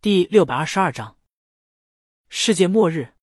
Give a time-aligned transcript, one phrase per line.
[0.00, 1.16] 第六百二十二章
[2.28, 3.14] 世界末日。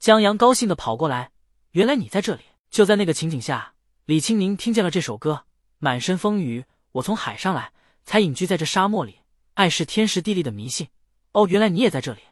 [0.00, 1.30] 江阳高兴的跑过来，
[1.70, 2.42] 原来你在这里！
[2.68, 5.46] 就在那个情景下，李青宁听见了这首歌，
[5.78, 7.72] 满身风雨，我从海上来，
[8.04, 9.20] 才隐居在这沙漠里，
[9.54, 10.88] 爱是天时地利的迷信。
[11.30, 12.22] 哦，原来你也在这里！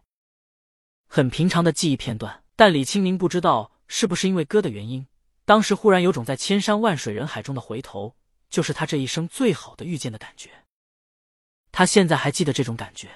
[1.06, 5.06] 很平常的记忆片段，但李青宁不知道是不是因为歌的原因，
[5.44, 8.16] 当时忽然有种在千山万水人海中的回头，
[8.50, 10.50] 就是他这一生最好的遇见的感觉。
[11.70, 13.08] 他现在还记得这种感觉。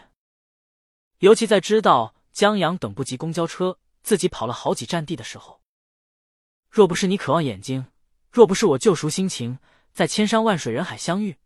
[1.21, 5.61] 尤其在知道江阳等不及公交车，自己跑了好几站地的时候，
[6.71, 7.87] 若不是你渴望眼睛，
[8.31, 9.59] 若不是我救赎心情，
[9.93, 11.37] 在千山万水人海相遇，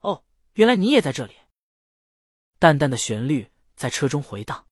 [0.00, 1.34] 哦，原来你也在这里。
[2.60, 4.66] 淡淡的旋律在车中回荡。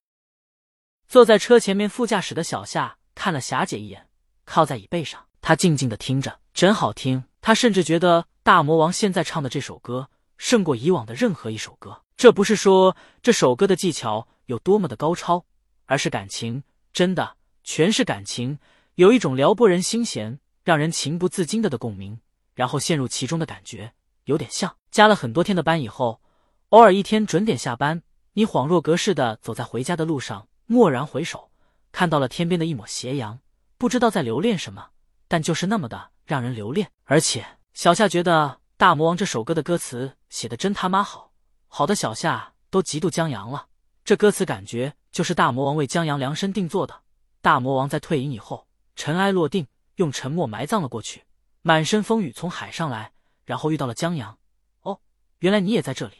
[1.09, 4.07] 坐在车前面副驾驶的小夏看了霞姐一眼，
[4.45, 7.25] 靠在椅背上，她静静的听着，真好听。
[7.41, 12.02] 她甚至觉得大魔王现在唱的这首歌胜过以往的任何一首歌。
[12.23, 14.29] 这不是说这首歌的技巧。
[14.45, 15.43] 有多么的高超，
[15.87, 16.63] 而是感情，
[16.93, 17.35] 真的
[17.65, 18.59] 全是感情，
[18.95, 22.17] 有一种撩拨人心弦、让人情不自禁的的共鸣，
[22.55, 23.91] 然后陷入其中的感觉，
[24.23, 26.21] 有点像加了很多天的班以后，
[26.69, 28.01] 偶尔一天准点下班，
[28.35, 31.51] 你恍若隔世的走在回家的路上，蓦然回首，
[31.91, 33.37] 看到了天边的一抹斜阳，
[33.77, 34.91] 不知道在留恋什么，
[35.27, 36.89] 但就是那么的让人留恋。
[37.03, 41.32] 而且小夏觉得《大魔王》这首歌的歌词写的真他妈好，
[41.75, 43.67] 好的小夏都嫉妒江阳了。
[44.05, 47.01] 这歌词感觉就是大魔王为江阳量身定做的。
[47.41, 51.23] 大魔王在退隐以后，尘埃落定，用沉默埋葬了过去。
[51.63, 53.13] 满身风雨从海上来，
[53.43, 54.37] 然后遇到了江阳。
[54.81, 54.99] 哦，
[55.39, 56.13] 原来你也在这里。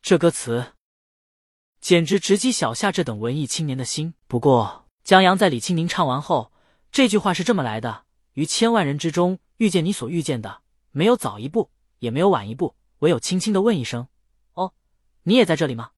[0.00, 0.72] 这歌词
[1.82, 4.14] 简直直击小夏这等文艺青年的心。
[4.26, 6.50] 不过，江阳在李青宁唱完后，
[6.90, 14.08] 这句话是这么来的：于千万人之中遇见你所遇见的，没有早一步，也没有晚一步，唯有轻轻的问一声：“，
[15.22, 15.92] 你也在这里吗？”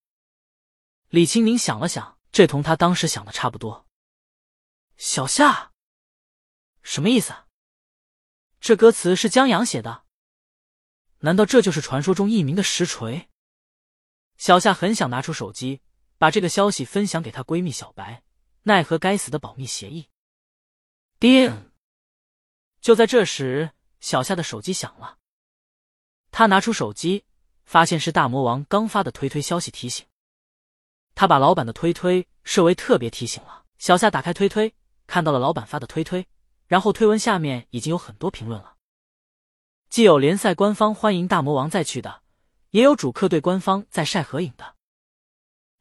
[1.08, 3.86] 李青宁想了想，这同他当时想的差不多。
[4.96, 5.72] 小夏，
[6.82, 7.34] 什么意思？
[8.60, 10.04] 这歌词是江阳写的？
[11.20, 13.28] 难道这就是传说中佚名的实锤？
[14.36, 15.80] 小夏很想拿出手机，
[16.18, 18.24] 把这个消息分享给她闺蜜小白，
[18.62, 20.10] 奈何该死的保密协议。
[21.18, 21.72] 叮！
[22.80, 25.18] 就在这时，小夏的手机响了。
[26.30, 27.24] 她拿出手机，
[27.64, 30.06] 发现是大魔王刚发的推推消息提醒。
[31.14, 33.64] 他把老板的推推设为特别提醒了。
[33.78, 34.74] 小夏打开推推，
[35.06, 36.26] 看到了老板发的推推，
[36.66, 38.76] 然后推文下面已经有很多评论了，
[39.90, 42.22] 既有联赛官方欢迎大魔王再去的，
[42.70, 44.76] 也有主客队官方在晒合影的。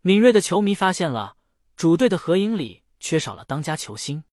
[0.01, 1.37] 敏锐的球迷发现了
[1.75, 4.23] 主队的合影里缺少了当家球星。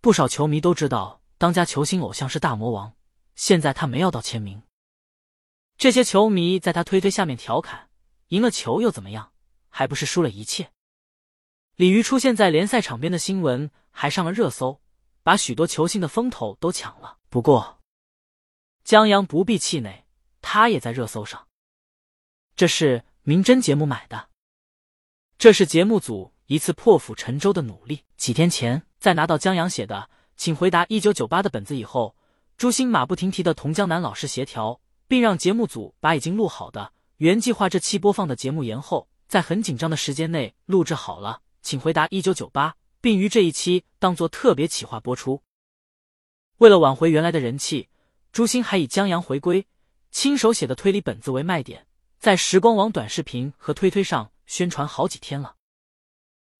[0.00, 2.94] 不少球迷都知道当家球星偶像是大魔王，
[3.34, 4.62] 现在他没要到签名。
[5.84, 7.90] 这些球迷在他推推下面调侃
[8.28, 9.34] ：“赢了球又怎么样？”
[9.68, 10.70] 还不是输了一切。
[11.76, 14.80] 鲤鱼出现在联赛场边的新闻还上了热搜，
[15.22, 17.18] 把许多球星的风头都抢了。
[17.28, 17.82] 不过，
[18.82, 20.06] 江阳不必气馁，
[20.40, 21.46] 他也在热搜上。
[22.56, 24.30] 这是明侦节目买的，
[25.36, 28.04] 这是节目组一次破釜沉舟的努力。
[28.16, 30.08] 几天前，在拿到江阳写的
[30.38, 32.16] “请回答一九九八”的本子以后，
[32.56, 39.08] 朱星马不停蹄的同江南老师协调，并让节目组把已经录好的原计划这期播放的节目延后。
[39.26, 45.42] 在很紧张的时间内录制好了，请回答一九九八，并于这一期当做特别企划播出。
[46.58, 47.88] 为了挽回原来的人气，
[48.30, 49.66] 朱星还以江阳回归、
[50.12, 51.86] 亲手写的推理本子为卖点，
[52.20, 55.56] 在时光网短视频和推推上宣传好几天了。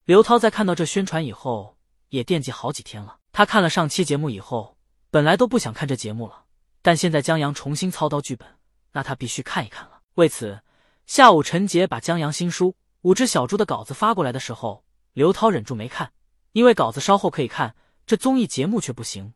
[0.05, 1.77] 刘涛在看到这宣传以后，
[2.09, 3.19] 也惦记好几天了。
[3.31, 4.77] 他看了上期节目以后，
[5.11, 6.44] 本来都不想看这节目了，
[6.85, 8.47] 但现在江阳重新操刀剧本，
[8.93, 10.03] 那他必须看一看了。
[10.17, 10.61] 为此。
[11.07, 12.73] 下午，陈杰把江阳新书
[13.03, 16.13] 《五只小猪》的稿子发过来的时候，刘涛忍住没看，
[16.53, 17.75] 因为稿子稍后可以看，
[18.07, 19.33] 这综艺节目却不行。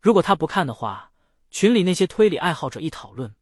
[0.00, 1.12] 如果他不看的话，
[1.50, 3.34] 群里那些推理爱好者一讨论，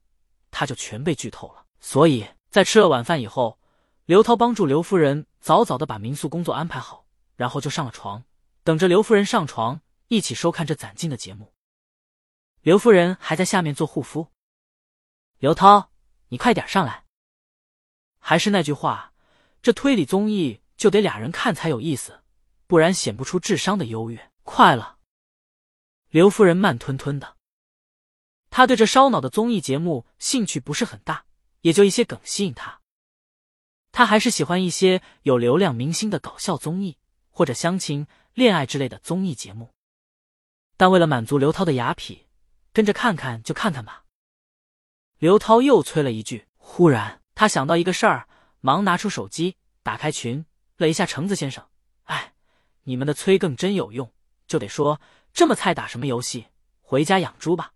[0.50, 1.64] 他就全被剧透了。
[1.80, 3.58] 所以在吃了晚饭以后，
[4.06, 7.04] 刘涛帮助刘夫人早早的把民宿工作安排好，
[7.36, 8.24] 然后就上了床，
[8.64, 11.52] 等着刘夫人上床一起收看这攒劲的节目。
[12.62, 14.28] 刘夫人还在下面做护肤，
[15.38, 15.90] 刘涛，
[16.28, 17.06] 你快点上来。
[18.18, 19.14] 还是那句话，
[19.62, 22.22] 这推理综艺就得俩人看才有意思，
[22.66, 24.30] 不然显不出智商的优越。
[24.42, 24.98] 快了，
[26.10, 27.38] 刘夫人慢吞吞的。
[28.50, 31.24] 她对这烧脑的综艺节目兴趣不是很大，
[31.62, 32.82] 也就一些梗吸引她。
[33.90, 36.98] 她还是喜欢一些有流量明星的搞笑综艺，
[37.30, 39.70] 或者相亲、恋爱之类的综艺节目。
[40.76, 42.26] 但为了满足刘涛的雅痞，
[42.72, 44.04] 跟着看看就看看吧。
[45.18, 47.20] 刘涛又催了一句，忽然。
[47.34, 48.28] 他想到一个事儿，
[48.60, 50.44] 忙拿出手机，打开群，
[50.76, 51.66] 了一下橙子先生。
[52.04, 52.34] 哎，
[52.82, 54.12] 你们的催更真有用，
[54.46, 55.00] 就得说
[55.32, 56.48] 这么菜打什么游戏？
[56.80, 57.72] 回家养猪吧。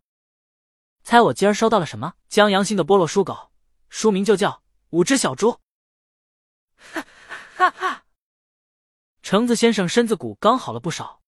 [1.02, 2.14] 猜我今儿收到了什么？
[2.28, 3.52] 江阳新的菠萝书稿，
[3.88, 4.50] 书名就叫
[4.90, 5.52] 《五只小猪》。
[6.76, 7.04] 哈
[7.56, 8.04] 哈哈！
[9.22, 11.22] 橙子先生身子骨刚好了不少，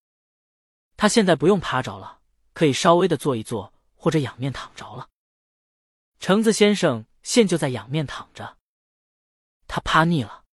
[0.97, 2.16] 他现在不用趴着了，
[2.57, 5.11] 可以稍微的坐一坐，或者仰面躺着了。
[6.19, 8.57] 橙子先生现就在仰面躺着，
[9.69, 10.45] 他趴腻了，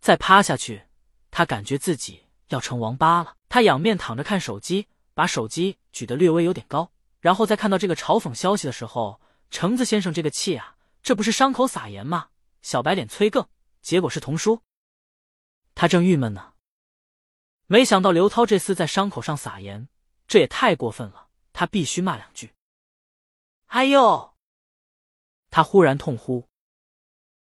[0.00, 0.86] 再趴下去，
[1.30, 3.36] 他感觉自己要成王八了。
[3.50, 6.90] 他仰面躺着看手机，把手机举得略微有点高。
[7.20, 9.20] 然后再看到这个嘲讽消息的时候，
[9.50, 12.30] 橙子先生这个气啊，这不是伤口撒盐吗？
[12.62, 13.46] 小白脸催更，
[13.82, 14.62] 结果是童书。
[15.74, 16.54] 他正郁闷呢，
[17.66, 19.86] 没想到刘涛这厮在伤口上撒盐，
[20.26, 22.52] 这也太过分了，他必须骂两句。
[23.66, 24.34] 哎呦！
[25.50, 26.48] 他忽然痛呼。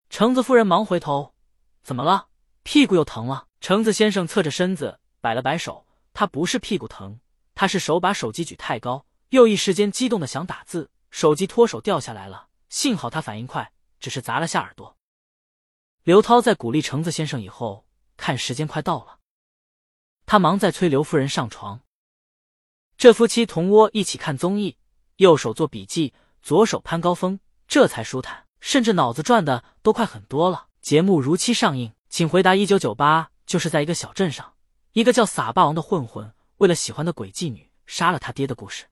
[0.09, 1.35] 橙子夫人忙回头，
[1.83, 2.29] 怎么了？
[2.63, 3.49] 屁股又疼了？
[3.61, 7.21] 橙子先生侧着身子摆了摆手，他不是屁股疼，
[7.55, 9.05] 他是手把手机举太高。
[9.31, 12.49] 又一时间激动的想打字，手机脱手掉下来了。
[12.69, 14.97] 幸好他反应快，只是砸了下耳朵。
[16.03, 17.87] 刘涛在鼓励橙子先生以后，
[18.17, 19.19] 看时间快到了，
[20.25, 21.81] 他忙在催刘夫人上床。
[22.99, 24.77] 这夫妻同窝一起看综艺，
[25.19, 26.13] 右手做笔记，
[26.43, 30.67] 左手攀高峰，这才舒坦，甚至脑子转的都快很多了。
[30.81, 34.55] 节目如期上映，请回答：一九九八就是在一个小镇上，
[34.95, 38.87] 一个叫撒霸王的混混，为了喜欢的鬼妓女，杀了他爹的故事。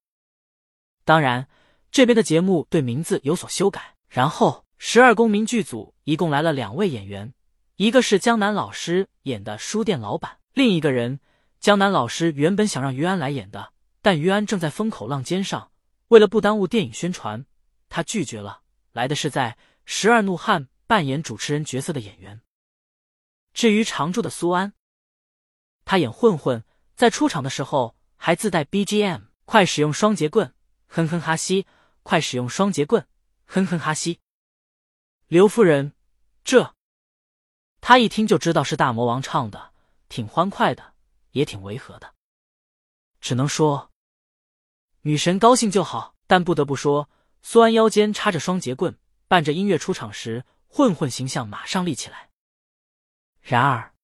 [1.04, 1.48] 当然，
[1.90, 3.96] 这边的节目对名字有所修改。
[4.08, 7.34] 然后，十二公民剧组一共来了两位演员，
[7.74, 11.18] 一个是江南老师演的书店老板，另一个人
[11.58, 13.72] 江南老师原本想让于安来演的，
[14.06, 15.72] 但于安正在风口浪尖上，
[16.10, 17.44] 为了不耽误电影宣传，
[17.88, 18.62] 他拒绝了。
[18.92, 22.40] 来的是在《十二怒汉》扮演主持人角色的演员。
[23.52, 24.74] 至于常驻的苏安，
[25.84, 26.64] 他演混混，
[26.94, 30.54] 在出场的时候还自带 BGM，快使用双节棍。
[30.86, 31.66] 哼哼哈西，
[32.04, 33.08] 快使用双节棍！
[33.46, 34.20] 哼哼哈西，
[35.26, 35.94] 刘夫人，
[36.44, 36.76] 这
[37.80, 39.72] 他一听就知道是大魔王唱的，
[40.08, 40.94] 挺欢快的，
[41.32, 42.14] 也挺违和的。
[43.20, 43.90] 只能说
[45.06, 46.16] 女神高兴就好。
[46.26, 47.08] 但不得不说，
[47.40, 48.98] 苏安腰间插着双节棍，
[49.28, 52.30] 伴着音乐出场时，混混形象马上立起来。
[53.40, 53.94] 然而，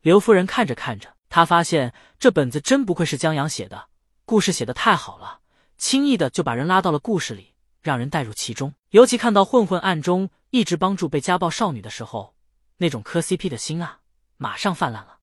[0.00, 3.88] 刘夫人看着看着，她发现这本子真不愧是江阳写的，
[4.24, 5.42] 故事写的太好了。
[5.78, 8.74] 轻易的就把人拉到了故事里，让人带入其中。
[8.88, 12.34] 尤其看到混混暗中一直帮助被家暴少女的时候，
[12.78, 14.00] 那种磕 CP 的心啊，
[14.36, 15.20] 马上泛滥了。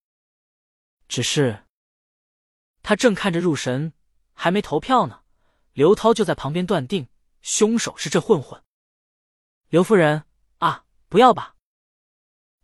[1.10, 1.66] 只是
[2.82, 3.92] 他正看着入神，
[4.40, 5.24] 还没投票呢，
[5.74, 7.10] 刘涛就在旁边断定
[7.42, 8.64] 凶手是这混混。
[9.70, 10.26] 刘夫人
[10.60, 11.56] 啊，不要吧，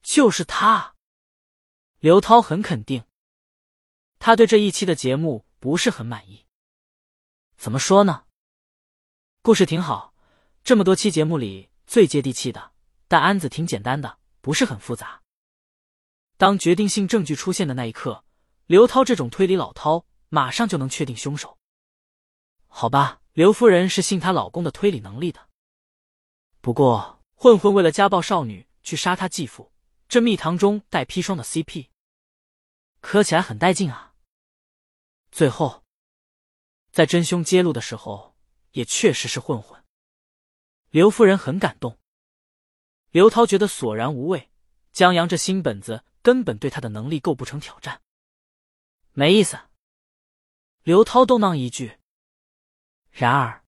[0.03, 0.95] 就是他。
[1.97, 3.03] 刘涛很肯定，
[4.19, 6.45] 他对这一期的节目不是很满意。
[7.57, 8.25] 怎么说呢？
[9.41, 10.13] 故事挺好，
[10.63, 12.71] 这么多期节目里最接地气的，
[13.07, 15.23] 但案子挺简单的，不是很复杂。
[16.37, 18.23] 当决定性证据出现的那一刻，
[18.67, 21.57] 刘涛这种推理老涛马上就能确定凶手。
[22.75, 25.47] 好吧，刘夫人是信她老公的推理能力的。
[26.59, 29.71] 不过，混混为了家暴少女去杀他继父，
[30.09, 31.89] 这蜜糖中带砒霜的 CP，
[32.99, 34.15] 磕起来很带劲啊。
[35.31, 35.83] 最后。
[36.91, 38.35] 在真凶揭露的时候，
[38.71, 39.83] 也确实是混混。
[40.89, 41.99] 刘夫人很感动，
[43.11, 44.49] 刘涛觉得索然无味。
[44.91, 48.01] 江阳这新本子根本对他的能力构不成挑战，
[49.11, 49.59] 没意思。
[50.81, 51.99] 刘涛嘟囔一句。
[53.13, 53.61] 然而，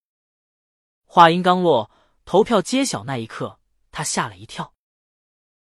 [1.04, 1.92] 话音刚落，
[2.26, 3.60] 投票揭晓那一刻，
[3.92, 4.74] 他吓了一跳。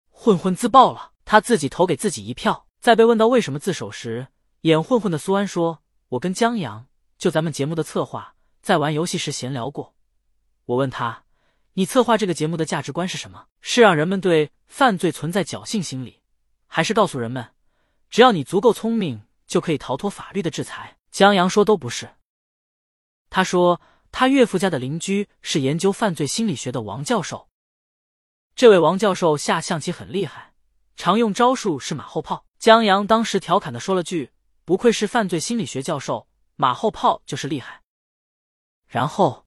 [0.09, 2.69] 混混自爆了，他自己投给自己一票。
[2.78, 4.28] 在被问到为什么自首时，
[4.61, 6.87] 演混混的苏安说：“我跟江阳。”
[7.19, 9.97] 就咱们节目的策划，在玩游戏时闲聊过。
[10.66, 11.25] 我问他
[11.75, 13.47] ：“你策划这个节目的价值观是什么？
[13.61, 16.23] 是让人们对犯罪存在侥幸心理，
[16.69, 17.50] 还是告诉人们，
[18.09, 22.09] 只要你足够聪明，就可以逃脱法律的制裁？”江阳说：“都不是。”
[23.34, 23.80] 他说
[24.12, 27.48] ：“他岳父家的邻居是研究犯罪心理学的王教授。
[28.54, 30.54] 这位王教授下象棋很厉害，
[30.94, 34.30] 常用招数是马后炮。”江阳当时调侃的说了句
[34.64, 37.82] ：“不愧是犯罪心理学教授。”马后炮就是厉害。
[38.86, 39.44] 然后，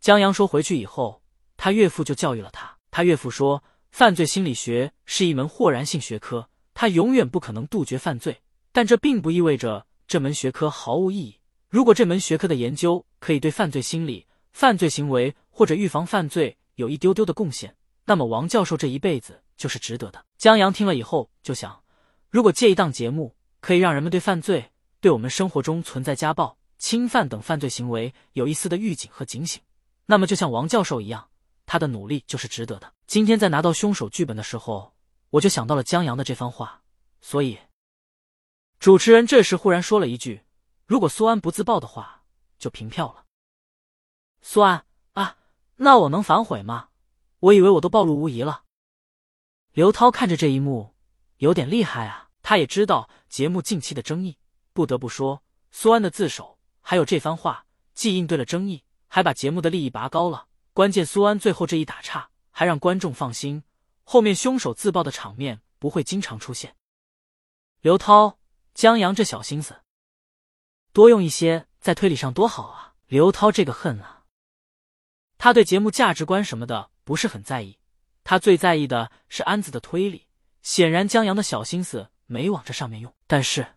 [0.00, 1.22] 江阳说回去以后，
[1.58, 2.78] 他岳父就教育了他。
[2.90, 8.40] 他岳父说，犯罪心理学是一门豁然性学科，他永远不可能杜绝犯罪，
[8.72, 11.39] 但这并不意味着这门学科毫无意义。
[11.70, 20.24] 如果这门学科的研究可以对犯罪心理、犯罪行为或者预防犯罪有一丢丢的贡献，那么王教授这一辈子就是值得的。
[20.36, 21.80] 江阳听了以后就想，
[22.28, 29.62] 如果借一档节目可以让人们对犯罪、对我们生活中存在家暴、侵犯等犯罪行为有一丝的预警和警醒，
[30.06, 31.28] 那么就像王教授一样，
[31.66, 32.92] 他的努力就是值得的。
[33.06, 34.92] 今天在拿到凶手剧本的时候，
[35.30, 36.82] 我就想到了江阳的这番话，
[37.20, 37.56] 所以
[38.80, 40.40] 主持人这时忽然说了一句
[40.90, 42.24] ：“如果苏安不自爆的话，
[42.58, 43.24] 就平票了。”
[44.42, 45.36] 苏安啊，
[45.76, 46.88] 那我能反悔吗？
[47.38, 48.64] 我以为我都暴露无遗了。
[49.70, 50.96] 刘涛看着这一幕，
[51.36, 52.30] 有点厉害啊。
[52.42, 54.36] 他也知道节目近期的争议，
[54.72, 60.48] 不得不说，苏安的自首还有这番话，既应对了争议，还把节目的利益拔高了。
[60.72, 63.62] 关键苏安最后这一打岔，还让观众放心，
[64.02, 66.74] 后面凶手自爆的场面不会经常出现。
[67.80, 68.40] 刘涛、
[68.74, 69.82] 江阳这小心思，
[70.92, 72.94] 多用一些在推理上多好啊！
[73.06, 74.24] 刘涛这个恨啊！
[75.38, 77.78] 他对节目价值观什么的不是很在意，
[78.24, 80.26] 他最在意的是安子的推理。
[80.62, 83.76] 显然江阳的小心思没往这上面用，但是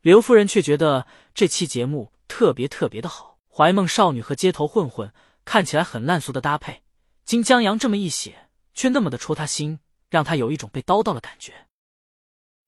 [0.00, 3.38] 刘夫人却觉得这期节目特别特别的好。
[3.48, 5.12] 怀梦少女和街头混混
[5.44, 6.82] 看起来很烂俗的搭配，
[7.24, 11.66] 经江阳这么一写，却那么的戳他心，让他有一种被叨叨的感觉。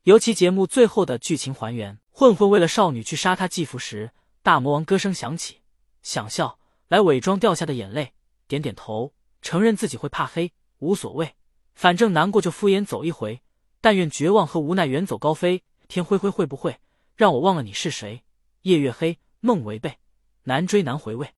[0.02, 4.12] 尤其节目最后的剧情还原，混混为了少女去杀他继父时，
[4.42, 5.62] 大魔王歌声响起，
[6.02, 6.58] 想笑。
[6.88, 8.12] 来伪装掉下的眼泪，
[8.46, 11.34] 点点头，承认自己会怕黑，无所谓，
[11.72, 13.40] 反正难过就敷衍走一回。
[13.80, 15.64] 但愿绝望和无奈远走高飞。
[15.88, 16.78] 天灰灰会不会
[17.16, 18.22] 让我忘了你是谁？
[18.60, 19.96] 夜越黑，梦违背，
[20.42, 21.32] 难追难回味。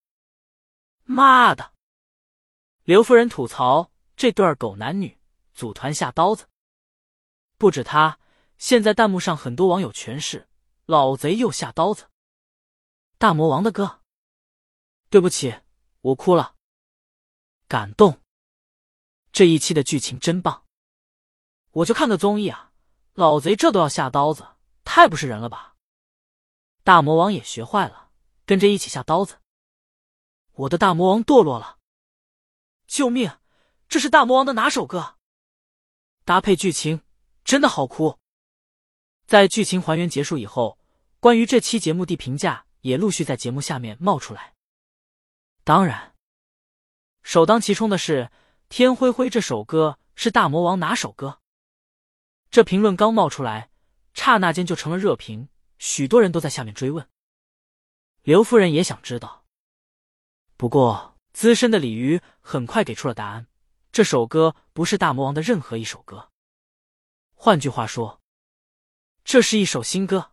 [1.04, 1.70] 妈的！
[2.82, 5.16] 刘夫人吐槽这对狗男女
[5.54, 6.48] 组团下刀子。
[7.56, 8.18] 不止他，
[8.58, 10.48] 现在弹幕上很多网友全是
[10.86, 12.08] 老贼又下刀子。
[13.18, 14.00] 大魔王的歌。
[15.08, 15.60] 对不起，
[16.00, 16.56] 我哭了。
[17.68, 18.20] 感动，
[19.30, 20.64] 这一期的剧情真棒。
[21.70, 22.72] 我就看个综艺啊，
[23.14, 24.46] 老贼这都要下刀子，
[24.84, 25.76] 太不是人了吧？
[26.82, 28.10] 大魔王也学坏了，
[28.44, 29.38] 跟着一起下刀子。
[30.52, 31.78] 我的大魔王堕落了！
[32.86, 33.38] 救命！
[33.88, 35.18] 这是大魔王的哪首歌？
[36.24, 37.02] 搭配剧情
[37.44, 38.18] 真的好哭。
[39.26, 40.78] 在剧情还原结束以后，
[41.20, 44.54] 关于这期节目的评价也陆续在节目下面冒出来。
[45.64, 46.14] 当然，
[47.22, 48.24] 首当其冲的是
[48.68, 51.40] 《天灰灰》这首歌是大魔王哪首歌？
[52.50, 53.70] 这评论刚冒出来，
[54.12, 55.48] 刹那间就成了热评，
[55.78, 57.08] 许多人都在下面追问。
[58.22, 59.44] 刘夫人也想知道，
[60.56, 63.46] 不过资深的鲤鱼很快给出了答案：
[63.90, 66.30] 这首歌不是大魔王的任何一首歌。
[67.34, 68.21] 换句话说，
[69.24, 70.32] 这是一首新歌，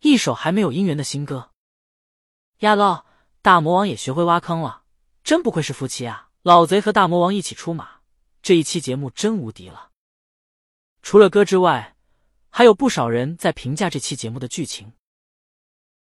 [0.00, 1.50] 一首还没有姻缘的新歌。
[2.58, 3.04] 呀喽。
[3.42, 4.82] 大魔王也学会挖坑了，
[5.22, 6.30] 真不愧是夫妻啊！
[6.42, 8.00] 老贼和大魔王一起出马，
[8.42, 9.90] 这一期节目真无敌了。
[11.00, 11.96] 除了歌之外，
[12.50, 14.94] 还有不少人在评价这期节目的剧情。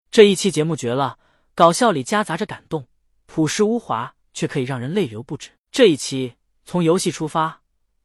[0.10, 1.20] 这一期节目绝了，
[1.53, 2.88] 搞笑里夹杂着感动，
[3.27, 5.51] 朴实无华，却可以让人泪流不止。
[5.70, 7.62] 这一期从游戏出发，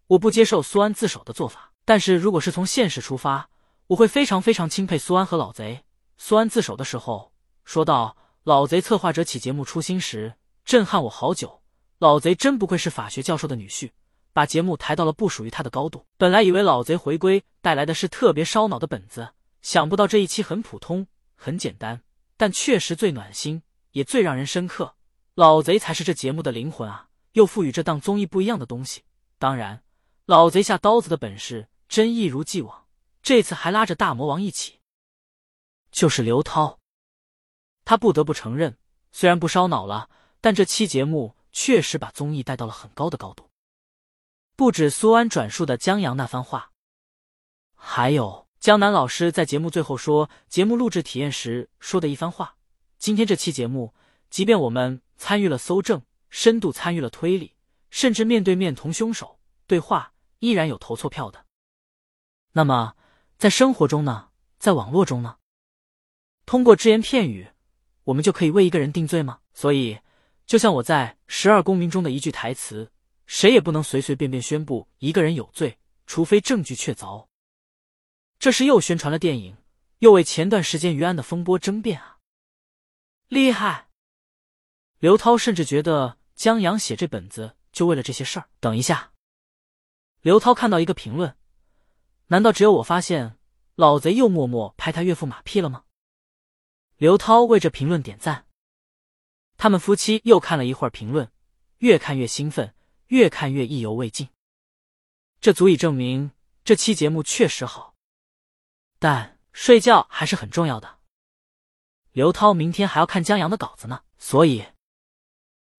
[0.09, 3.49] 我不接受苏安自首的做法，但是如果是从现实出发，
[3.91, 5.85] 我会非常非常钦佩苏安和老贼。
[6.17, 7.33] 苏安自首的时候
[7.65, 8.17] 说道。
[8.45, 10.33] 老贼策划者起节目初心时，
[10.65, 11.61] 震撼我好久。
[11.99, 13.91] 老贼真不愧是法学教授的女婿，
[14.33, 16.07] 把节目抬到了不属于他的高度。
[16.17, 19.29] 本来以为老贼回归带来的是特别烧脑的本子，
[19.61, 21.07] 想不到这一期很普通、
[21.37, 22.01] 很简单，
[22.39, 24.95] 但确实最暖心，也最让人深刻。
[25.35, 27.09] 老贼才是这节目的灵魂啊！
[27.33, 29.03] 又赋予这档综艺不一样的东西。
[29.39, 29.83] 当然，
[30.25, 32.87] 老贼下刀子的本事真一如既往，
[33.23, 34.81] 这次还拉着大魔王一起，
[35.91, 36.79] 就是刘涛。
[37.85, 38.79] 他不得不承认，
[39.13, 40.09] 虽然不烧脑了，
[40.41, 43.51] 但这期节目确实把综艺带到了很高的高度。
[44.57, 46.73] 不止苏安转述的江阳那番话，
[47.75, 52.57] 还有江南老师在节目最后说节目录制体验时说的一番话。
[52.99, 53.95] 今天这期节目，
[54.29, 57.57] 即便我们参与了搜证，深度参与了推理，
[57.91, 61.47] 甚至面对面同凶手对话，依然有投错票的。
[62.53, 62.95] 那么，
[63.41, 64.29] 在生活中呢？
[64.59, 65.39] 在网络中呢？
[66.45, 67.49] 通过只言片语。
[68.05, 69.41] 我们就可以为一个人定罪吗？
[69.55, 69.99] 所以，
[70.45, 72.93] 就像我在《十二公民》中的一句台词
[73.25, 77.29] ：“谁也不能随随便便宣布一个人有罪，除非证据确凿。”
[78.39, 79.57] 这是又宣传了电影，
[80.01, 82.19] 又为前段时间于安的风波争辩啊！
[83.29, 83.89] 厉害！
[84.99, 88.51] 刘涛甚至觉得江阳写这本子就为了这些事儿。
[88.61, 89.13] 等一下，
[90.21, 91.35] 刘涛看到一个评论，
[92.33, 93.37] 难道只有我发现
[93.75, 95.85] 老贼又默默拍他岳父马屁了吗？
[96.97, 98.47] 刘涛为这评论点赞。
[99.57, 101.33] 他们夫妻又看了一会儿评论，
[101.79, 102.73] 越看越兴奋，
[103.09, 104.29] 越看越意犹未尽。
[105.41, 106.31] 这足以证明
[106.63, 107.97] 这期节目确实好，
[109.01, 111.01] 但睡觉还是很重要的。
[112.13, 114.65] 刘涛明天还要看江阳的稿子呢，所以，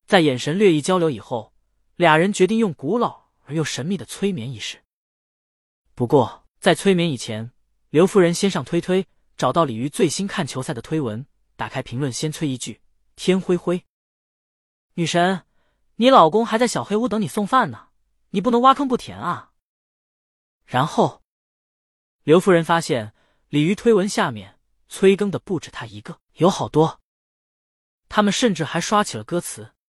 [0.05, 1.53] 在眼神略一交流以后，
[1.95, 4.83] 俩人决定用古老而又神秘的催眠仪式。
[5.93, 7.51] 不过，在催眠以前，
[7.89, 11.25] 刘夫人先上推推，找到鲤鱼最新看球赛的推文，
[11.55, 12.79] 打开评论，先催一句
[13.17, 13.83] ：“天灰灰，
[14.93, 15.43] 女神，
[15.95, 17.87] 你老公还在小黑屋等你送饭呢，
[18.29, 19.53] 你不能挖坑不填啊。”
[20.63, 21.23] 然后，
[22.21, 23.15] 刘夫人发现
[23.49, 27.01] 鲤鱼推文下面催更的不止她一个，有好多。
[28.07, 29.73] 他们甚至还刷起了歌词。